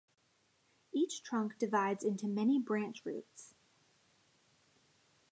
Each 0.91 1.21
trunk 1.21 1.59
divides 1.59 2.03
into 2.03 2.27
many 2.27 2.57
branch 2.57 3.03
routes. 3.05 3.53